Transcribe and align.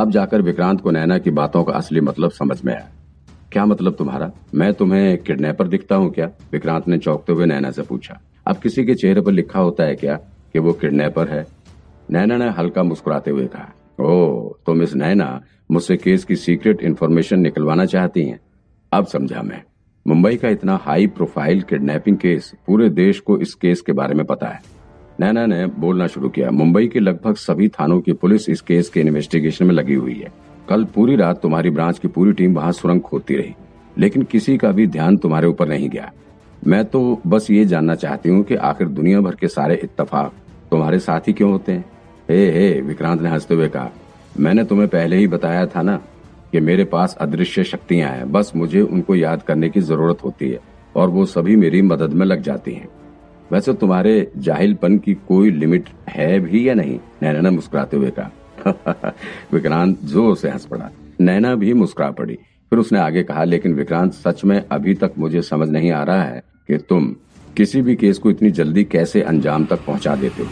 अब 0.00 0.10
जाकर 0.10 0.42
विक्रांत 0.42 0.80
को 0.80 0.90
नैना 0.90 1.16
की 1.18 1.30
बातों 1.30 1.62
का 1.64 1.72
असली 1.72 2.00
मतलब 2.00 2.30
समझ 2.30 2.62
में 2.64 2.72
आया। 2.74 2.88
क्या 3.52 3.64
मतलब 3.66 3.94
तुम्हारा? 3.94 4.30
मैं 4.54 4.72
तुम्हें 4.74 5.18
किडनैपर 5.18 5.68
दिखता 5.68 5.96
हूँ 5.96 6.10
क्या? 6.12 6.26
विक्रांत 6.52 6.88
ने 6.88 6.98
चौंकते 6.98 7.32
हुए 7.32 7.46
नैना 7.46 7.70
से 7.70 7.82
पूछा। 7.82 8.18
अब 8.46 8.56
किसी 8.56 8.84
के 8.84 8.94
चेहरे 8.94 9.20
पर 9.20 9.32
लिखा 9.32 9.60
होता 9.60 9.84
है 9.84 9.94
क्या 9.94 10.14
कि 10.52 10.58
वो 10.58 10.72
किडनैपर 10.72 11.28
है? 11.28 11.44
नैना 12.10 12.36
ने 12.36 12.48
हल्का 12.50 12.82
मुस्कुराते 12.82 13.30
हुए 13.30 13.46
कहा, 13.46 13.68
ओ 14.00 14.54
तो 14.66 14.74
मिस 14.74 14.94
नैना 14.94 15.40
मुझसे 15.70 15.96
केस 15.96 16.24
की 16.24 16.36
सीक्रेट 16.36 16.82
इन्फॉर्मेशन 16.82 17.40
निकलवाना 17.40 17.84
चाहती 17.86 18.24
हैं। 18.24 18.40
अब 18.92 19.06
समझा 19.06 19.42
मैं। 19.42 19.62
मुंबई 20.06 20.36
का 20.36 20.48
इतना 20.48 20.80
हाई 20.82 21.06
प्रोफ़ाइल 21.06 21.62
किडनैपिंग 21.62 22.16
केस 22.16 22.52
पूरे 22.66 22.88
देश 22.90 23.20
को 23.20 23.38
इस 23.38 23.54
केस 23.54 23.80
के 23.80 23.92
बारे 23.92 24.14
में 24.14 24.24
पता 24.26 24.48
है। 24.48 24.79
नैना 25.20 25.44
ने 25.46 25.64
बोलना 25.78 26.06
शुरू 26.06 26.28
किया। 26.28 26.50
मुंबई 26.50 26.86
के 26.88 27.00
लगभग 27.00 27.34
सभी 27.36 27.68
थानों 27.70 28.00
की 28.00 28.12
पुलिस 28.12 28.48
इस 28.48 28.60
केस 28.60 28.88
के 28.88 29.00
इन्वेस्टिगेशन 29.00 29.66
में 29.66 29.72
लगी 29.74 29.94
हुई 29.94 30.14
है। 30.14 30.32
कल 30.68 30.84
पूरी 30.84 31.16
रात 31.16 31.40
तुम्हारी 31.42 31.70
ब्रांच 31.70 31.98
की 31.98 32.08
पूरी 32.08 32.32
टीम 32.32 32.54
वहाँ 32.54 32.70
सुरंग 32.72 33.00
खोदती 33.00 33.34
रही, 33.34 33.54
लेकिन 33.96 34.22
किसी 34.22 34.56
का 34.56 34.70
भी 34.70 34.86
ध्यान 34.86 35.16
तुम्हारे 35.16 35.46
ऊपर 35.46 35.68
नहीं 35.68 35.88
गया। 35.90 36.10
मैं 36.62 36.84
तो 36.84 37.20
बस 37.26 37.50
ये 37.50 37.64
जानना 37.64 37.94
चाहती 37.94 38.28
हूँ 38.28 38.42
कि 38.42 38.54
आखिर 38.54 38.88
दुनिया 38.88 39.20
भर 39.20 39.34
के 39.34 39.48
सारे 39.48 39.74
इत्तेफाक 39.74 40.32
तुम्हारे 40.70 40.98
साथ 40.98 41.28
ही 41.28 41.32
क्यों 41.32 41.50
होते 41.50 41.72
हैं? 41.72 41.84
हे 42.28 42.50
हे, 42.50 42.80
विक्रांत 42.80 43.22
ने 43.22 43.28
हँसते 43.28 43.54
हुए 43.54 43.68
कहा, 43.68 43.90
मैंने 44.38 44.64
तुम्हें 44.64 44.88
पहले 44.88 45.16
ही 45.16 45.26
बताया 45.26 45.66
था 45.66 45.82
ना 45.82 45.96
कि 46.52 46.60
मेरे 46.60 46.84
पास 46.84 47.16
अदृश्य 47.20 47.64
शक्तियाँ 47.64 48.10
हैं। 48.10 48.30
बस 48.32 48.52
मुझे 48.56 48.80
उनको 48.80 49.14
याद 49.14 49.42
करने 49.42 49.68
की 49.68 49.80
ज़रूरत 49.82 50.24
होती 50.24 50.50
है 50.50 50.60
और 50.94 51.10
वो 51.10 51.26
सभी 51.26 51.56
मेरी 51.56 51.82
मदद 51.82 52.12
में 52.12 52.26
लग 52.26 52.42
जाती 52.42 52.72
हैं। 52.72 52.88
वैसे 53.52 53.72
तुम्हारे 53.72 54.32
जाहिलपन 54.36 54.98
की 54.98 55.14
कोई 55.14 55.50
लिमिट 55.50 55.88
है 56.08 56.40
भी 56.40 56.68
या 56.68 56.74
नहीं? 56.74 57.00
नैना 57.22 57.40
ने 57.40 57.50
मुस्कुराते 57.50 57.96
हुए 57.96 58.10
कहा, 58.10 58.30
विक्रांत 59.52 59.98
ज़ोर 60.04 60.36
से 60.36 60.50
हंस 60.50 60.66
पड़ा। 60.66 60.90
नैना 61.20 61.54
भी 61.54 61.72
मुस्कुरा 61.72 62.10
पड़ी। 62.10 62.34
फिर 62.70 62.78
उसने 62.78 62.98
आगे 62.98 63.22
कहा, 63.22 63.44
लेकिन 63.44 63.74
विक्रांत, 63.74 64.12
सच 64.12 64.44
में 64.44 64.64
अभी 64.72 64.94
तक 64.94 65.12
मुझे 65.18 65.42
समझ 65.42 65.68
नहीं 65.68 65.90
आ 65.90 66.02
रहा 66.02 66.22
है 66.22 66.42
कि 66.68 66.78
तुम 66.78 67.16
किसी 67.56 67.82
भी 67.82 67.96
केस 67.96 68.18
को 68.18 68.30
इतनी 68.30 68.50
जल्दी 68.50 68.84
कैसे 68.84 69.22
अंजाम 69.22 69.64
तक 69.64 69.78
पहुँचा 69.86 70.16
देते 70.16 70.42
हो। 70.42 70.48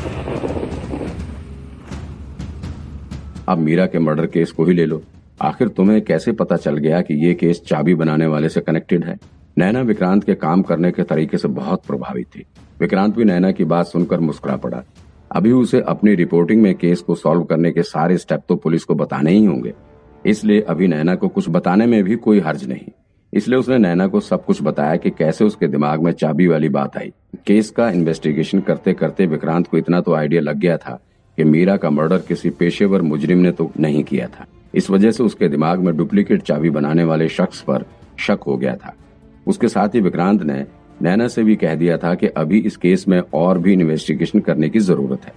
अब 3.49 3.59
मीरा 3.59 3.87
के 3.87 3.99
मर्डर 3.99 4.27
केस 4.27 4.53
को 4.53 4.65
ही 4.65 4.73
ले 4.73 4.87
लो। 4.87 5.03
आखिर 5.43 5.69
तुम्हें 5.69 6.03
कैसे 6.03 6.33
पता 6.33 6.57
चल 6.57 6.77
गया 6.77 7.01
कि 7.01 7.15
ये 7.15 7.35
केस 7.35 7.63
चाबी 7.67 7.95
बनाने 7.95 8.27
वाले 8.27 8.49
से 8.49 8.61
कनेक्टेड 8.61 9.05
है? 9.05 9.19
नैना 9.59 9.81
विक्रांत 9.81 10.25
के 10.25 10.35
काम 10.35 10.63
करने 10.63 10.91
के 10.91 11.03
तरीके 11.03 11.39
से 11.39 11.49
बहुत 11.51 11.85
प्रभावित 11.87 12.27
थी। 12.27 12.45
विक्रांत 12.81 13.15
भी 13.17 13.25
नैना 13.25 13.51
की 13.51 13.65
बात 13.65 13.87
सुनकर 13.87 14.21
मुस्कुरा 14.21 14.57
पड़ा। 14.57 14.83
अभी 15.31 15.53
उसे 15.53 15.81
अपनी 15.89 16.15
रिपोर्टिंग 16.15 16.61
में 16.63 16.75
केस 16.75 17.01
को 17.01 17.15
सॉल्व 17.15 17.43
करने 17.45 17.73
के 17.73 17.83
सारे 17.83 18.19
स्टेप 18.19 18.43
तो 18.49 18.57
पुलिस 18.57 18.85
को 18.85 18.95
बताने 18.95 19.31
ही 19.31 19.45
होंगे। 19.45 19.73
इसलिए 20.25 20.61
अभी 20.61 20.87
नैना 20.87 21.15
को 21.15 21.29
कुछ 21.29 21.49
बताने 21.49 21.87
में 21.87 22.03
भी 22.05 22.17
कोई 22.17 22.41
हर्ज 22.41 22.65
नहीं। 22.69 22.87
इसलिए 23.33 23.59
उसने 23.59 23.79
नैना 23.79 24.07
को 24.07 24.21
सब 24.21 24.45
कुछ 24.45 24.63
बताया 24.63 24.97
कि 24.97 25.11
कैसे 25.11 25.45
उसके 25.45 25.67
दिमाग 25.67 26.03
में 26.03 26.13
चाबी 26.13 26.47
वाली 26.47 26.69
बात 26.69 26.97
आई। 26.97 27.13
केस 27.47 27.71
का 27.71 27.91
इन्वेस्टिगेशन 27.91 28.61
करते 28.61 28.93
करते 28.93 29.27
विक्रांत 29.27 29.67
को 29.67 29.79
इतना 29.79 30.01
तो 30.01 30.15
आइडिया 30.15 30.41
लग 30.41 30.59
गया 30.59 30.77
था 30.77 30.99
कि 31.39 31.45
मीरा 31.45 31.77
का 31.77 31.91
मर्डर 31.91 32.19
किसी 32.19 32.51
पेशेवर 32.53 33.03
मुजरिम 33.03 33.39
ने 33.39 33.53
तो 33.53 33.71
नहीं 33.81 34.05
किया 34.05 34.29
था। 34.29 34.47
इस 34.75 34.91
वजह 34.91 35.11
से 35.11 35.23
उसके 35.23 35.49
दिमाग 35.49 35.81
में 35.81 35.97
डुप्लीकेट 35.97 36.43
चाबी 36.43 36.71
बनाने 36.71 37.05
वाले 37.05 37.29
शख्स 37.29 37.61
पर 37.61 37.85
शक 38.19 38.41
हो 38.47 38.57
गया 38.57 38.77
था। 38.77 38.95
उसके 39.49 39.69
साथ 39.69 39.95
ही 39.95 40.01
विक्रांत 40.01 40.43
ने 40.43 40.65
नैना 41.03 41.27
से 41.29 41.43
भी 41.45 41.57
कह 41.57 41.75
दिया 41.75 41.97
था 41.99 42.15
कि 42.15 42.27
अभी 42.29 42.59
इस 42.61 42.77
केस 42.77 43.07
में 43.09 43.21
और 43.35 43.59
भी 43.59 43.73
इन्वेस्टिगेशन 43.73 44.41
करने 44.41 44.69
की 44.69 44.79
ज़रूरत 44.81 45.25
है, 45.25 45.33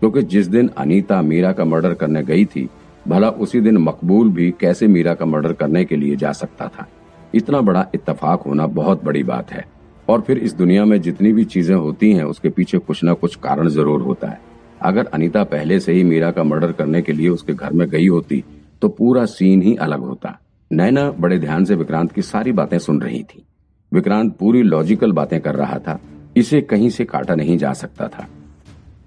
क्योंकि 0.00 0.22
जिस 0.24 0.46
दिन 0.48 0.70
अनीता 0.78 1.20
मीरा 1.22 1.52
का 1.52 1.64
मर्डर 1.64 1.94
करने 1.94 2.22
गई 2.24 2.44
थी, 2.46 2.68
भला 3.06 3.28
उसी 3.30 3.60
दिन 3.60 3.76
मकबूल 3.78 4.30
भी 4.30 4.50
कैसे 4.60 4.86
मीरा 4.88 5.14
का 5.14 5.26
मर्डर 5.26 5.52
करने 5.54 5.84
के 5.84 5.96
लिए 5.96 6.16
जा 6.16 6.32
सकता 6.34 6.68
था। 6.68 6.86
इतना 7.34 7.60
बड़ा 7.62 7.86
इत्तेफाक 7.94 8.42
होना 8.42 8.66
बहुत 8.68 9.04
बड़ी 9.04 9.22
बात 9.24 9.50
है, 9.52 9.64
और 10.08 10.20
फिर 10.20 10.38
इस 10.38 10.54
दुनिया 10.54 10.84
में 10.84 11.00
जितनी 11.02 11.32
भी 11.32 11.44
चीज़ें 11.46 11.74
होती 11.76 12.12
हैं, 12.12 12.24
उसके 12.24 12.48
पीछे 12.50 12.78
कुछ 12.80 13.00
न 13.04 13.14
कुछ 13.14 13.36
कारण 13.36 13.68
ज़रूर 13.70 14.02
होता 14.02 14.28
है। 14.28 14.40
अगर 14.82 15.06
अनीता 15.06 15.42
पहले 15.46 15.78
से 15.80 15.92
ही 15.92 16.02
मीरा 16.04 16.30
का 16.30 16.42
मर्डर 16.44 16.72
करने 16.74 17.02
के 17.02 17.12
लिए 17.12 17.28
उसके 17.30 17.52
घर 17.54 17.72
में 17.72 17.88
गई 17.88 18.06
होती 18.08 18.42
तो 18.82 18.88
पूरा 18.90 19.24
सीन 19.26 19.62
ही 19.62 19.74
अलग 19.76 20.00
होता। 20.00 20.38
नैना 20.70 21.10
बड़े 21.12 21.38
ध्यान 21.38 21.64
से 21.64 21.74
विक्रांत 21.74 22.12
की 22.12 22.22
सारी 22.24 22.52
बातें 22.52 22.78
सुन 22.78 23.00
रही 23.00 23.22
थी। 23.24 23.44
विक्रांत 23.92 24.36
पूरी 24.36 24.62
लॉजिकल 24.62 25.12
बातें 25.12 25.40
कर 25.40 25.54
रहा 25.54 25.78
था। 25.78 25.98
इसे 26.36 26.60
कहीं 26.60 26.90
से 26.90 27.04
काटा 27.04 27.34
नहीं 27.34 27.58
जा 27.58 27.72
सकता 27.72 28.08
था। 28.08 28.26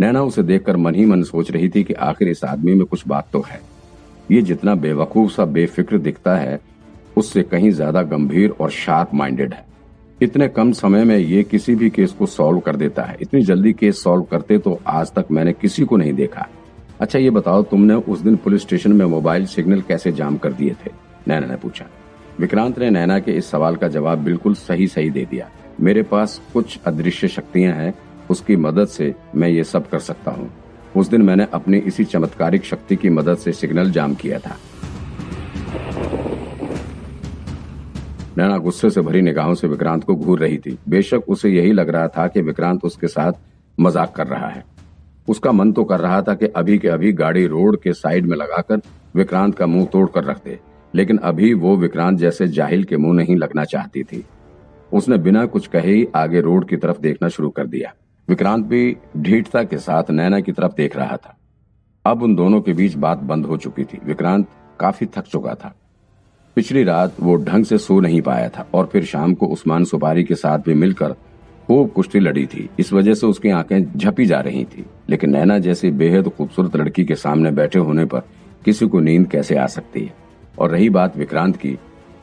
नैना 0.02 0.22
उसे 0.24 0.44
देखकर 0.44 0.78
मन 0.78 0.96
ही 0.96 1.06
मन 1.06 1.24
सोच 1.24 1.52
रही 1.52 1.70
थी 1.70 1.84
कि 1.84 1.94
आखिर 1.94 2.28
इस 2.28 2.44
आदमी 2.44 2.74
में 2.74 2.86
कुछ 2.86 3.08
बात 3.08 3.30
तो 3.34 3.42
है। 3.48 3.62
ये 4.32 4.42
जितना 4.42 4.76
बेवकूफ़ 4.76 5.32
सा 5.32 5.46
बेफिक्र 5.46 5.98
दिखता 5.98 6.36
है, 6.36 6.60
उससे 7.18 7.44
कहीं 7.44 7.72
ज़्यादा 7.72 8.02
गंभीर 8.04 8.50
और 8.52 8.70
शार्प 8.72 9.14
माइंडेड 9.14 9.54
है। 9.54 9.66
इतने 10.22 10.48
कम 10.48 10.72
समय 10.72 11.04
में 11.04 11.18
ये 11.18 11.44
किसी 11.44 11.76
भी 11.76 11.90
केस 11.90 12.12
को 12.12 12.26
सॉल्व 12.26 12.60
कर 12.60 12.76
देता 12.76 13.04
है। 13.04 13.18
इतनी 13.22 13.42
जल्दी 13.42 13.74
केस 13.74 14.04
सॉल्व 14.04 14.24
करते 14.24 14.58
तो 14.58 14.80
आज 14.88 15.12
तक 15.14 15.32
मैंने 15.32 15.54
किसी 15.54 15.86
को 15.86 15.98
नहीं 15.98 16.14
देखा। 16.14 16.48
अच्छा 17.00 17.20
ये 17.20 17.30
बताओ, 17.30 17.64
तुमने 17.64 17.94
उस 17.94 18.20
दिन 18.20 18.36
पुलिस 18.36 18.62
स्टेशन 18.62 18.94
में 18.94 19.06
मोबाइल 19.06 19.46
सिग्नल 19.46 19.82
कैसे 19.82 20.12
जाम 20.12 20.38
कर 20.38 20.54
दिए 20.54 20.76
थे? 20.86 20.92
नैना 21.28 21.48
ने 21.48 21.56
पूछा। 21.56 21.86
विक्रांत 22.40 22.78
ने 22.80 22.90
नैना 22.90 23.18
के 23.20 23.32
इस 23.32 23.50
सवाल 23.52 23.76
का 23.76 23.88
जवाब 23.88 24.20
बिल्कुल 24.20 24.54
सही 24.56 24.88
सही 24.88 25.10
दे 25.10 25.26
दिया। 25.32 25.50
मेरे 25.80 26.02
पास 26.04 26.40
कुछ 26.54 26.80
अदृश्य 26.88 27.28
शक्तियाँ 27.28 27.74
हैं, 27.76 27.94
उसकी 28.30 28.56
मदद 28.56 28.88
से 28.88 29.14
मैं 29.36 29.48
ये 29.50 29.64
सब 29.64 29.90
कर 29.90 30.00
सकता 30.00 30.32
हूँ। 30.32 30.50
उस 30.96 31.08
दिन 31.08 31.22
मैंने 31.22 31.48
अपनी 31.54 31.78
इसी 31.78 32.04
चमत्कारिक 32.06 32.66
शक्ति 32.66 32.96
की 32.96 33.10
मदद 33.10 33.38
से 33.38 33.54
सिग्नल 33.54 33.92
जाम 33.92 34.16
किया 34.16 34.40
था। 34.40 34.56
नैना 38.38 38.58
गुस्से 38.58 38.90
से 38.90 39.02
भरी 39.02 39.22
निगाहों 39.22 39.56
से 39.56 39.68
विक्रांत 39.68 40.04
को 40.04 40.16
घूर 40.16 40.40
रही 40.40 40.58
थी। 40.58 40.78
बेशक 40.90 41.30
उसे 41.30 41.50
यही 41.50 41.72
लग 41.72 41.90
रहा 41.90 42.08
था 42.08 42.28
कि 42.28 42.42
विक्रांत 42.42 42.86
उसके 42.86 43.08
साथ 43.08 43.34
मज़ाक 43.78 44.16
कर 44.16 44.28
रहा 44.28 44.48
है। 44.48 44.64
उसका 45.28 45.52
मन 45.52 45.72
तो 45.72 45.84
कर 45.84 46.00
रहा 46.00 46.22
था 46.22 46.34
कि 46.34 46.46
अभी 46.48 46.78
के 46.78 46.88
अभी 46.88 47.12
गाड़ी 47.14 47.46
रोड 47.48 47.82
के 47.82 47.94
साइड 47.94 48.26
में 48.26 48.38
लगाकर 48.38 48.82
विक्रांत 49.16 49.56
का 49.56 49.66
मुँह 49.66 49.86
तोड़ 49.86 50.08
कर 50.10 50.24
रख 50.24 50.44
दे। 50.46 50.60
लेकिन 50.96 51.18
अभी 51.18 51.54
वो 51.54 51.76
विक्रांत 51.76 52.20
जैसे 52.20 52.48
जाहिल 52.48 52.84
के 52.84 52.98
मुँह 52.98 53.14
नहीं 53.14 53.36
लगना 53.36 53.64
चाहती 53.64 54.04
थी। 54.04 54.26
उसने 54.94 55.18
बिना 55.18 55.46
कुछ 55.46 55.68
कहे 55.68 56.08
आगे 56.16 56.42
रोड 56.42 56.70
की 56.70 56.78
तरफ़ 56.78 57.02
देखना 57.02 57.28
शुरू 57.28 57.50
कर 57.50 57.68
दिया। 57.68 57.94
विक्रांत 58.30 58.66
भी 58.66 58.98
ढीठता 59.18 59.64
के 59.64 59.78
साथ 59.78 60.04
नैना 60.10 60.40
की 60.40 60.52
तरफ़ 60.52 60.72
देख 60.78 60.98
रहा 60.98 61.18
था। 61.18 61.38
अब 62.06 62.24
उन 62.24 62.36
दोनों 62.36 62.62
के 62.62 62.74
बीच 62.74 62.96
बात 62.96 63.18
बंद 63.18 63.46
हो 63.46 63.58
चुकी 63.58 63.84
थी। 63.84 64.00
विक्रांत 64.06 64.48
काफ़ी 64.80 65.08
थक 65.08 65.24
चुका 65.24 65.56
था। 65.56 65.76
पिछली 66.56 66.84
रात 66.84 67.16
वो 67.20 67.36
ढंग 67.36 67.66
से 67.66 67.78
सो 67.78 68.00
नहीं 68.00 68.22
पाया 68.22 68.50
था 68.50 68.68
और 68.74 68.86
फिर 68.86 69.04
शाम 69.04 69.34
को 69.34 69.46
उस्मान 69.46 69.84
सुपारी 69.84 70.24
के 70.24 70.36
साथ 70.36 70.60
भी 70.60 70.74
मिलकर 70.74 71.16
खूब 71.68 71.90
कुश्ती 71.90 72.20
लड़ी 72.20 72.46
थी। 72.46 72.70
इस 72.80 72.94
वजह 72.94 73.14
से 73.14 73.28
उसकी 73.28 73.50
आँखें 73.50 73.98
झपी 73.98 74.26
जा 74.26 74.40
रही 74.40 74.66
थी। 74.66 74.86
लेकिन 75.10 75.30
नैना 75.30 75.60
जैसी 75.60 75.92
बेहद 75.92 76.30
खूबसूरत 76.30 76.76
लड़की 76.76 77.06
के 77.06 77.16
सामने 77.16 77.52
बैठे 77.52 77.80
होने 77.80 78.06
पर 78.06 78.20
किसी 78.66 78.88
को 78.88 79.00
नींद 79.00 79.28
कैसे 79.28 79.56
आ 79.56 79.68
सकती 79.68 80.06
है? 80.06 80.29
और 80.60 80.70
रही 80.70 80.90
बात 80.90 81.18
विक्रांत 81.18 81.58
की 81.58 81.78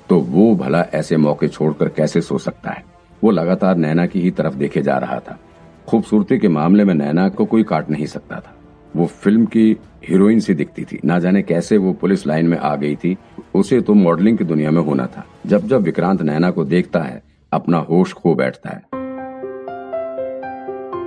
तो 0.08 0.18
वो 0.18 0.54
भला 0.54 0.80
ऐसे 0.80 1.16
मौके 1.16 1.48
छोड़कर 1.48 1.88
कैसे 1.88 2.20
सो 2.20 2.38
सकता 2.38 2.70
है? 2.70 2.84
वो 3.24 3.30
लगातार 3.30 3.76
नैना 3.76 4.06
की 4.06 4.20
ही 4.20 4.30
तरफ़ 4.30 4.54
देखे 4.54 4.82
जा 4.82 4.98
रहा 4.98 5.20
था। 5.20 5.40
खूबसूरती 5.88 6.38
के 6.38 6.48
मामले 6.48 6.84
में 6.84 6.94
नैना 6.94 7.28
को 7.28 7.44
कोई 7.44 7.62
काट 7.62 7.90
नहीं 7.90 8.06
सकता 8.06 8.36
था। 8.36 8.56
वो 8.96 9.06
फ़िल्म 9.06 9.46
की 9.46 9.76
हीरोइन 10.08 10.40
सी 10.40 10.54
दिखती 10.54 10.84
थी। 10.84 11.00
ना 11.04 11.18
जाने 11.18 11.42
कैसे 11.42 11.76
वो 11.76 11.92
पुलिस 11.92 12.26
लाइन 12.26 12.46
में 12.46 12.58
आ 12.58 12.76
गई 12.76 12.96
थी। 12.96 13.16
उसे 13.54 13.80
तो 13.80 13.94
मॉडलिंग 13.94 14.38
की 14.38 14.44
दुनिया 14.44 14.70
में 14.70 14.82
होना 14.82 15.06
था। 15.06 15.24
जब 15.46 15.66
जब 15.66 15.82
विक्रांत 15.82 16.22
नैना 16.22 16.50
को 16.50 16.64
देखता 16.64 17.00
है, 17.00 17.22
अपना 17.52 17.78
होश 17.78 18.12
खो 18.12 18.34
बैठता 18.34 18.70
है। 18.70 18.82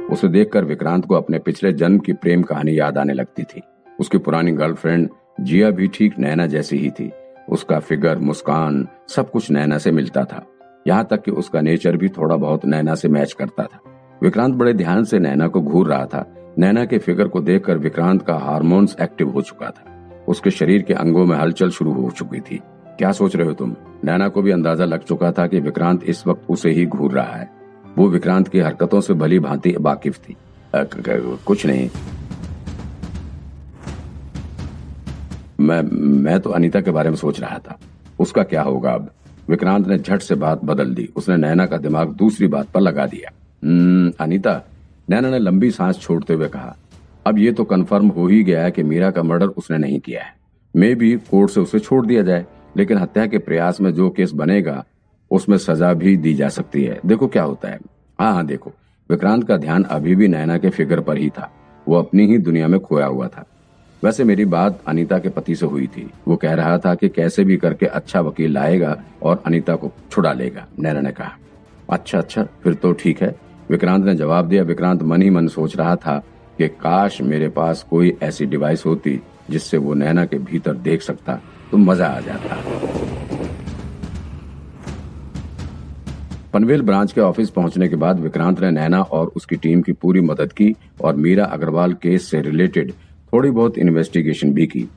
उसे 0.08 0.28
देखकर 0.28 0.66
विक्रांत 0.66 1.06
को 1.06 1.16
अपने 1.16 1.40
पिछले 1.40 1.74
जन्म 1.74 2.00
की 2.00 2.14
प्रेम 2.14 2.42
कहानी 2.42 2.80
याद 2.80 2.98
आने 2.98 3.14
लगती 3.14 3.44
थी। 3.44 3.62
उसकी 4.00 4.18
पुरानी 4.18 4.52
गर्लफ्रेंड 4.52 5.10
जिया 5.42 5.70
भी 5.70 5.88
ठीक 5.88 6.20
नैना 6.20 6.48
जैसी 6.48 6.78
ही 6.78 6.90
थी। 6.90 7.12
उसका 7.50 7.80
फिगर, 7.80 8.18
मुस्कान, 8.18 8.88
सब 9.08 9.32
कुछ 9.32 9.52
नैना 9.52 9.78
से 9.78 9.92
मिलता 9.92 10.24
था। 10.24 10.46
यहाँ 10.88 11.08
तक 11.12 11.22
कि 11.24 11.32
उसका 11.32 11.62
नेचर 11.62 11.98
भी 11.98 12.10
थोड़ा 12.10 12.36
बहुत 12.36 12.66
नैना 12.66 12.96
से 12.96 13.08
मैच 13.08 13.34
करता 13.34 13.64
था। 13.64 13.80
विक्रांत 14.24 14.56
बड़े 14.56 14.74
ध्यान 14.74 15.04
से 15.04 15.20
नैना 15.20 15.48
को 15.48 15.62
घूर 15.62 15.88
रहा 15.88 16.06
था। 16.06 16.54
नैना 16.58 16.86
के 16.86 16.98
फिगर 16.98 17.28
को 17.28 17.42
देखकर 17.42 17.78
विक्रांत 17.78 18.22
का 18.22 18.36
हार्मोन्स 18.36 18.96
एक्टिव 19.02 19.30
हो 19.30 19.42
चुका 19.42 19.70
था। 19.70 19.86
उसके 20.28 20.52
शरीर 20.52 20.82
के 20.82 20.94
अंगों 20.94 21.26
में 21.26 21.38
हलचल 21.38 21.70
शुरू 21.70 21.92
हो 21.92 22.10
चुकी 22.10 22.40
थी। 22.40 22.62
क्या 22.98 23.12
सोच 23.12 23.36
रहे 23.36 23.48
हो 23.48 23.54
तुम? 23.54 23.76
नैना 24.04 24.28
को 24.28 24.42
भी 24.42 24.52
अंदाज़ा 24.52 24.86
लग 24.86 25.04
चुका 25.04 25.32
था 25.32 25.48
कि 25.48 25.60
विक्रांत 25.60 26.04
इस 26.04 26.28
वक्त 26.28 26.42
उसे 26.50 26.70
ही 26.70 26.86
घूर 26.86 27.12
रहा 27.12 27.36
है। 27.36 27.50
वो 27.98 28.08
विक्रांत 28.08 28.48
की 28.48 28.60
हरकतों 28.60 29.02
से 29.02 29.14
भली 29.14 29.40
भांति 29.40 29.76
वाकिफ 29.80 30.18
थी। 30.20 30.36
कुछ 31.46 31.66
नहीं। 31.66 31.90
मैं 35.60 35.82
मैं 36.22 36.40
तो 36.40 36.50
अनीता 36.50 36.82
के 36.82 36.92
बारे 36.92 37.10
में 37.10 37.18
सोच 37.18 37.40
रहा 37.40 37.58
था। 37.58 37.80
उसका 38.20 38.44
क्या 38.44 38.62
होगा 38.62 38.92
अब? 38.92 39.10
विक्रांत 39.50 39.88
ने 39.88 39.98
झट 39.98 40.22
से 40.22 40.36
बात 40.36 40.64
बदल 40.66 40.94
दी। 40.94 41.10
उसने 41.16 41.38
नैना 41.38 41.66
का 41.66 41.78
दिमाग 41.78 42.10
दूसरी 42.10 42.48
बात 42.48 42.68
पर 42.68 42.82
लगा 42.82 43.06
दिया। 43.06 43.32
हम्म, 43.64 44.12
अनीता 44.20 44.62
नैना 45.10 45.30
ने 45.30 45.40
लंबी 45.40 45.72
सांस 45.72 46.00
छोड़ते 46.00 46.34
हुए 46.34 46.48
कहा 46.48 46.76
अब 47.28 47.40
ये 47.40 47.52
तो 47.52 47.64
कंफर्म 47.64 48.08
हो 48.08 48.28
ही 48.28 48.44
गया 48.44 48.64
है 48.64 48.72
कि 48.72 48.84
मीरा 48.84 49.12
का 49.12 49.24
मर्डर 49.24 49.48
उसने 49.48 49.78
नहीं 49.78 50.00
किया 50.00 50.24
है। 50.24 50.34
मे 50.76 50.94
भी 50.96 51.16
कोर्ट 51.32 51.52
से 51.52 51.62
उसे 51.62 51.80
छोड़ 51.80 52.06
दिया 52.06 52.22
जाए 52.22 52.46
लेकिन 52.78 52.98
हत्या 52.98 53.26
के 53.26 53.38
प्रयास 53.38 53.82
में 53.82 53.94
जो 53.94 54.10
केस 54.10 54.32
बनेगा 54.32 54.84
उसमें 55.32 55.58
सजा 55.58 55.94
भी 55.94 56.16
दी 56.18 56.34
जा 56.34 56.50
सकती 56.50 56.84
है। 56.84 57.00
देखो 57.06 57.28
क्या 57.28 57.44
होता 57.44 57.70
है। 57.70 57.80
हाँ 58.20 58.34
हाँ 58.34 58.46
देखो 58.46 58.72
विक्रांत 59.10 59.48
का 59.48 59.58
ध्यान 59.58 59.84
अभी 59.84 60.16
भी 60.16 60.28
नैना 60.28 60.58
के 60.58 60.70
फिगर 60.70 61.00
पर 61.00 61.18
ही 61.18 61.30
था। 61.30 61.52
वो 61.88 61.96
अपनी 61.96 62.28
ही 62.28 62.38
दुनिया 62.38 62.68
में 62.68 62.80
खोया 62.80 63.06
हुआ 63.06 63.28
था। 63.28 63.46
वैसे 64.04 64.24
मेरी 64.24 64.46
बात 64.46 64.80
अनीता 64.88 65.18
के 65.20 65.30
पति 65.30 65.56
से 65.56 65.66
हुई 65.66 65.88
थी। 65.88 66.10
वो 66.28 66.36
कह 66.36 66.54
रहा 66.54 66.78
था 66.78 66.94
कि 66.96 67.08
कैसे 67.10 67.44
भी 67.44 67.58
करके 67.58 67.86
अच्छा 67.86 68.22
वकील 68.22 68.54
लाएगा 68.54 68.96
और 69.24 69.42
अनीता 69.46 69.76
को 69.76 69.92
छुड़ा 70.12 70.32
लेगा, 70.34 70.66
नैना 70.80 71.02
ने 71.02 71.12
कहा। 71.12 71.32
अच्छा 71.90 72.18
अच्छा 72.18 72.44
फिर 72.64 72.74
तो 72.74 72.92
ठीक 72.94 73.22
है। 73.22 73.36
विक्रांत 73.70 74.06
ने 74.06 74.16
जवाब 74.16 74.48
दिया। 74.50 74.64
विक्रांत 74.64 75.02
मन 75.04 75.22
ही 75.22 75.30
मन 75.30 75.48
सोच 75.48 75.76
रहा 75.78 75.96
था 75.96 76.18
कि 76.58 76.68
काश 76.68 77.22
मेरे 77.22 77.50
पास 77.50 77.86
कोई 77.90 78.16
ऐसी 78.24 78.46
डिवाइस 78.46 78.86
होती 78.86 79.20
जिससे 79.50 79.78
वो 79.78 79.94
नैना 79.94 80.26
के 80.26 80.38
भीतर 80.40 80.74
देख 80.78 81.02
सकता 81.02 81.40
तो 81.72 81.78
मज़ा 81.78 82.08
आ 82.08 82.20
जाता। 82.20 82.58
पनवेल 86.54 86.82
ब्रांच 86.82 87.12
के 87.12 87.22
ऑफ़िस 87.22 87.50
पहुँचने 87.50 87.88
के 87.88 87.96
बाद 87.96 88.20
विक्रांत 88.20 88.60
ने 88.62 88.72
नैना 88.72 89.02
और 89.02 89.32
उसकी 89.36 89.56
टीम 89.56 89.82
की 89.82 89.92
पूरी 89.94 90.22
मदद 90.22 90.54
की 90.54 90.74
और 91.02 91.16
मीरा 91.16 91.46
अग्रवाल 91.48 91.94
केस 91.94 92.30
से 92.30 92.42
रिलेटेड 92.42 92.94
थोड़ी 93.34 93.50
बहुत 93.52 93.78
इन्वेस्टिगेशन 93.78 94.54
भी 94.54 94.68
की। 94.68 94.88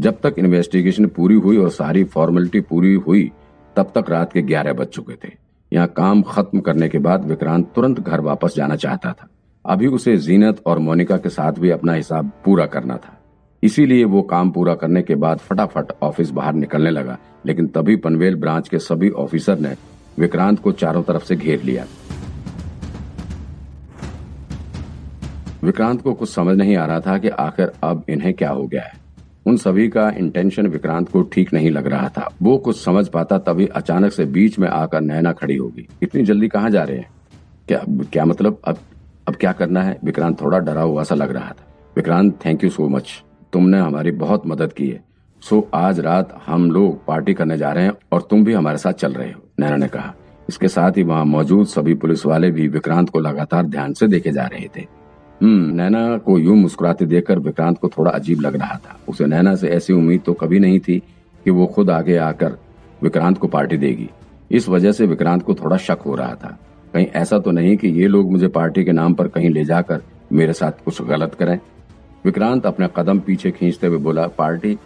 जब 0.00 0.20
तक 0.20 0.34
इन्वेस्टिगेशन 0.38 1.06
पूरी 1.06 1.34
हुई 1.34 1.56
और 1.56 1.70
सारी 1.70 2.04
फॉर्मेलिटी 2.04 2.60
पूरी 2.60 2.94
हुई, 2.94 3.30
तब 3.76 3.92
तक 3.94 4.10
रात 4.10 4.32
के 4.32 4.42
ग्यारह 4.42 4.72
बज 4.72 4.86
चुके 4.86 5.14
थे। 5.14 5.32
यहाँ 5.72 5.86
काम 5.86 6.22
खत्म 6.22 6.60
करने 6.60 6.88
के 6.88 6.98
बाद 6.98 7.24
विक्रांत 7.24 7.72
तुरंत 7.74 8.00
घर 8.00 8.20
वापस 8.20 8.54
जाना 8.56 8.76
चाहता 8.76 9.12
था। 9.12 9.28
अभी 9.64 9.86
उसे 9.86 10.16
जीनत 10.16 10.62
और 10.66 10.78
मोनिका 10.78 11.16
के 11.16 11.28
साथ 11.28 11.52
भी 11.52 11.70
अपना 11.70 11.92
हिसाब 11.92 12.30
पूरा 12.44 12.66
करना 12.66 12.96
था। 12.96 13.18
इसीलिए 13.62 14.04
वो 14.04 14.22
काम 14.22 14.50
पूरा 14.50 14.74
करने 14.74 15.02
के 15.02 15.14
बाद 15.14 15.38
फटाफट 15.38 15.92
ऑफ़िस 16.02 16.30
बाहर 16.30 16.54
निकलने 16.54 16.90
लगा, 16.90 17.18
लेकिन 17.46 17.66
तभी 17.66 17.96
पनवेल 17.96 18.34
ब्रांच 18.34 18.68
के 18.68 18.78
सभी 18.78 19.10
ऑफिसर 19.10 19.58
ने 19.58 19.74
विक्रांत 20.18 20.58
को 20.58 20.72
चारों 20.72 21.02
तरफ़ 21.02 21.24
से 21.24 21.36
घेर 21.36 21.62
लिया। 21.62 21.84
विक्रांत 25.64 26.02
को 26.02 26.12
कुछ 26.12 26.30
समझ 26.30 26.56
नहीं 26.56 26.76
आ 26.76 26.86
रहा 26.86 27.00
था 27.00 27.18
कि 27.18 27.28
आखिर 27.28 27.72
अब 27.84 28.04
इन्हें 28.08 28.32
क्या 28.34 28.50
हो 28.50 28.66
गया 28.66 28.82
है। 28.82 29.00
उन 29.46 29.56
सभी 29.56 29.88
का 29.88 30.08
इंटेंशन 30.10 30.66
विक्रांत 30.66 31.08
को 31.08 31.22
ठीक 31.22 31.52
नहीं 31.54 31.70
लग 31.70 31.86
रहा 31.86 32.08
था। 32.08 32.28
वो 32.42 32.56
कुछ 32.58 32.80
समझ 32.84 33.06
पाता 33.08 33.38
तभी 33.38 33.66
अचानक 33.66 34.12
से 34.12 34.24
बीच 34.24 34.58
में 34.58 34.68
आकर 34.68 35.00
नैना 35.00 35.32
खड़ी 35.32 35.56
होगी। 35.56 35.86
इतनी 36.02 36.22
जल्दी 36.22 36.48
कहाँ 36.48 36.70
जा 36.70 36.82
रहे 36.82 36.96
हैं? 36.96 37.10
क्या 37.68 37.84
क्या 38.12 38.24
मतलब? 38.24 38.60
अब 38.64 38.78
अब 39.28 39.34
क्या 39.34 39.52
करना 39.52 39.82
है? 39.82 39.98
विक्रांत 40.04 40.40
थोड़ा 40.40 40.58
डरा 40.58 40.82
हुआ 40.82 41.02
सा 41.02 41.14
लग 41.14 41.30
रहा 41.30 41.48
था। 41.48 41.66
Vikrant 41.96 42.38
thank 42.46 42.64
you 42.64 42.70
so 42.70 42.88
much 42.88 43.22
तुमने 43.52 43.78
हमारी 43.78 44.10
बहुत 44.10 44.46
मदद 44.46 44.72
की 44.72 44.88
है। 44.88 45.02
सो 45.42 45.68
आज 45.74 46.00
रात 46.00 46.40
हम 46.46 46.70
लोग 46.70 47.04
पार्टी 47.06 47.34
करने 47.34 47.58
जा 47.58 47.72
रहे 47.72 47.84
हैं 47.84 47.92
और 48.12 48.26
तुम 48.30 48.44
भी 48.44 48.52
हमारे 48.52 48.78
साथ 48.78 48.92
चल 48.92 49.12
रहे 49.12 49.30
हो, 49.32 49.42
नैना 49.60 49.76
ने 49.76 49.88
कहा। 49.88 50.14
इसके 50.48 50.68
साथ 50.68 50.96
ही 50.96 51.02
वहाँ 51.02 51.24
मौजूद 51.24 51.66
सभी 51.66 51.94
पुलिस 51.94 52.26
वाले 52.26 52.50
भी 52.50 52.68
विक्रांत 52.68 53.10
को 53.10 53.20
लगातार 53.20 53.66
ध्यान 53.66 53.92
से 53.92 54.06
देखे 54.06 54.32
जा 54.32 54.46
रहे 54.46 54.68
थे। 54.76 54.86
नैना 55.48 56.18
को 56.18 56.38
यूँ 56.38 56.56
मुस्कुराते 56.56 57.06
देखकर 57.06 57.38
विक्रांत 57.38 57.78
को 57.78 57.88
थोड़ा 57.88 58.10
अजीब 58.10 58.40
लग 58.40 58.56
रहा 58.56 58.76
था। 58.76 59.00
उसे 59.08 59.26
नैना 59.26 59.54
से 59.54 59.68
ऐसी 59.68 59.92
उम्मीद 59.92 60.20
तो 60.26 60.32
कभी 60.32 60.58
नहीं 60.58 60.80
थी 60.80 61.02
कि 61.44 61.50
वो 61.50 61.66
खुद 61.66 61.90
आगे 61.90 62.16
आकर 62.16 62.56
विक्रांत 63.02 63.38
को 63.38 63.46
पार्टी 63.46 63.76
देगी। 63.76 64.10
इस 64.50 64.68
वजह 64.68 64.92
से 64.92 65.06
विक्रांत 65.06 65.42
को 65.42 65.54
थोड़ा 65.54 65.76
शक 65.76 65.98
हो 66.06 66.14
रहा 66.14 66.34
था। 66.34 66.58
कहीं 66.94 67.06
ऐसा 67.06 67.38
तो 67.38 67.50
नहीं 67.50 67.76
कि 67.76 67.88
ये 67.88 68.06
लोग 68.06 68.30
मुझे 68.32 68.48
पार्टी 68.48 68.84
के 68.84 68.92
नाम 68.92 69.14
पर 69.14 69.28
कहीं 69.28 69.50
ले 69.50 69.64
जाकर 69.64 70.02
मेरे 70.32 70.52
साथ 70.52 70.72
कुछ 70.84 71.02
गलत 71.02 71.34
करें। 71.34 71.58
विक्रांत 72.24 72.66
अपने 72.66 72.88
कदम 72.96 73.18
पीछे 73.18 73.50
खींचते 73.50 73.86
हुए 73.86 73.98
बोला, 73.98 74.26
पार्टी, 74.26 74.78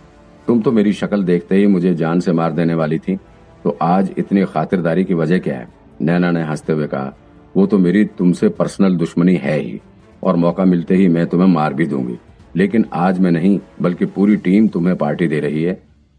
तुम 0.47 0.61
तो 0.61 0.73
मेरी 0.73 0.93
शक्ल 0.93 1.25
देखते 1.25 1.57
ही 1.57 1.67
मुझे 1.67 1.95
जान 1.95 2.21
से 2.21 2.33
मार 2.33 2.53
देने 2.53 2.75
वाली 2.75 2.99
थी। 2.99 3.17
तो 3.65 3.79
आज 3.83 4.15
इतनी 4.19 4.45
खातिरदारी 4.45 5.05
की 5.05 5.15
वजह 5.15 5.39
क्या 5.39 5.57
है? 5.57 5.69
नैना 6.01 6.31
ने 6.31 6.43
हँसते 6.43 6.73
हुए 6.73 6.87
कहा, 6.87 7.15
वो 7.57 7.67
तो 7.67 7.79
मेरी 7.79 8.05
तुमसे 8.05 8.49
पर्सनल 8.49 8.97
दुश्मनी 8.97 9.35
है 9.35 9.61
ही। 9.61 9.81
और 10.27 10.37
मौका 10.37 10.65
मिलते 10.65 10.95
ही 10.95 11.09
मैं 11.09 11.27
तुम्हें 11.27 11.49
मार 11.49 11.75
भी 11.75 11.87
दूँगी। 11.87 12.19
लेकिन 12.57 12.85
आज 12.95 13.19
मैं 13.21 13.31
नहीं, 13.31 13.59
बल्कि 13.83 14.07
पूरी 14.07 14.37
टीम 14.39 14.69
तुम्हें 14.69 14.97
पार्टी 14.97 15.27
दे 15.29 15.41
रही 15.41 15.63
है 15.63 15.75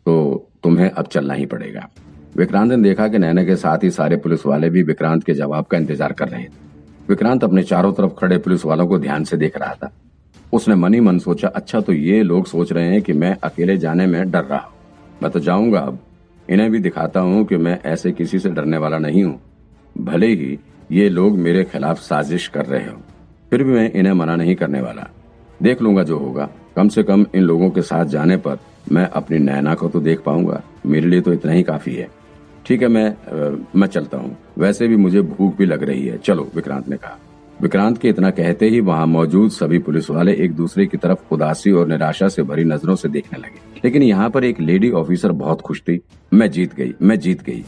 तो 0.05 0.49
तुम्हें 0.63 0.89
अब 0.89 1.07
चलना 1.07 1.33
ही 1.33 1.45
पड़ेगा। 1.45 1.87
विक्रांत 2.37 2.71
ने 2.71 2.77
देखा 2.79 3.07
कि 3.07 3.17
नैना 3.17 3.43
के 3.43 3.55
साथ 3.55 3.83
ही 3.83 3.89
सारे 3.91 4.17
पुलिस 4.17 4.45
वाले 4.45 4.69
भी 4.69 4.83
विक्रांत 4.83 5.23
के 5.23 5.33
जवाब 5.33 5.65
का 5.65 5.77
इंतज़ार 5.77 6.13
कर 6.13 6.27
रहे 6.27 6.43
थे। 6.43 6.65
विक्रांत 7.09 7.43
अपने 7.43 7.63
चारों 7.63 7.91
तरफ़ 7.93 8.11
खड़े 8.11 8.37
पुलिस 8.37 8.65
वालों 8.65 8.87
को 8.87 8.99
ध्यान 8.99 9.23
से 9.23 9.37
देख 9.37 9.57
रहा 9.57 9.73
था। 9.73 9.91
उसने 10.53 10.75
मन 10.75 10.93
ही 10.93 10.99
मन 10.99 11.19
सोचा 11.19 11.47
अच्छा 11.47 11.79
तो 11.81 11.93
ये 11.93 12.21
लोग 12.23 12.45
सोच 12.47 12.71
रहे 12.71 12.91
हैं 12.91 13.01
कि 13.01 13.13
मैं 13.13 13.35
अकेले 13.43 13.77
जाने 13.77 14.05
में 14.07 14.29
डर 14.31 14.43
रहा 14.43 14.59
हूँ। 14.59 14.75
मैं 15.23 15.31
तो 15.31 15.39
जाऊँगा 15.39 15.79
अब। 15.79 15.99
इन्हें 16.47 16.69
भी 16.71 16.79
दिखाता 16.79 17.19
हूँ 17.19 17.43
कि 17.45 17.57
मैं 17.57 17.79
ऐसे 17.85 18.11
किसी 18.11 18.39
से 18.39 18.49
डरने 18.49 18.77
वाला 18.77 18.97
नहीं 18.97 19.23
हूँ। 19.23 19.39
भले 19.95 20.27
ही 20.27 20.57
ये 20.91 21.09
लोग 21.09 21.37
मेरे 21.37 21.63
खिलाफ 21.63 21.99
साजिश 21.99 22.47
कर 22.47 22.65
रहे 22.65 22.85
हो। 22.85 23.01
फिर 23.51 23.63
भी 23.63 23.71
मैं 23.71 23.91
इन्हें 23.91 24.13
मना 24.13 24.35
नहीं 24.35 24.55
करने 24.55 24.81
वाला। 24.81 25.09
देख 25.61 25.81
लूँगा 25.81 26.03
जो 26.03 26.17
होगा। 26.17 26.49
कम 26.75 26.87
से 26.87 27.03
कम 27.03 27.25
इन 27.35 27.43
लोगों 27.43 27.69
के 27.69 27.81
साथ 27.81 28.05
जाने 28.05 28.37
पर 28.37 28.57
मैं 28.91 29.05
अपनी 29.09 29.39
नैना 29.39 29.73
को 29.75 29.89
तो 29.89 29.99
देख 29.99 30.21
पाऊँगा। 30.21 30.61
मेरे 30.85 31.07
लिए 31.07 31.21
तो 31.21 31.33
इतना 31.33 31.51
ही 31.51 31.63
काफ़ी 31.63 31.95
है। 31.95 32.07
ठीक 32.65 32.81
है 32.81 32.87
मैं 32.87 33.09
आ, 33.09 33.65
मैं 33.75 33.87
चलता 33.87 34.17
हूँ। 34.17 34.37
वैसे 34.57 34.87
भी 34.87 34.95
मुझे 34.95 35.21
भूख 35.21 35.57
भी 35.57 35.65
लग 35.65 35.83
रही 35.83 36.05
है। 36.07 36.17
चलो 36.17 36.47
विक्रांत 36.55 36.89
ने 36.89 36.97
कहा। 36.97 37.17
विक्रांत 37.61 37.97
के 37.97 38.09
इतना 38.09 38.29
कहते 38.29 38.67
ही 38.69 38.79
वहाँ 38.79 39.05
मौजूद 39.07 39.51
सभी 39.51 39.79
पुलिस 39.79 40.09
वाले 40.09 40.33
एक 40.35 40.55
दूसरे 40.55 40.85
की 40.85 40.97
तरफ़ 40.97 41.33
उदासी 41.33 41.71
और 41.71 41.87
निराशा 41.87 42.27
से 42.27 42.43
भरी 42.43 42.63
नज़रों 42.63 42.95
से 42.95 43.09
देखने 43.09 43.39
लगे। 43.39 43.79
लेकिन 43.85 44.03
यहाँ 44.03 44.29
पर 44.29 44.43
एक 44.43 44.59
लेडी 44.61 44.91
ऑफिसर 44.91 45.31
बहुत 45.31 45.61
खुश 45.61 45.81
थी। 45.81 45.99
मैं 46.33 46.51
जीत 46.51 46.75
गई 46.75 46.93
मैं 47.01 47.19
जीत 47.19 47.41
गई। 47.41 47.63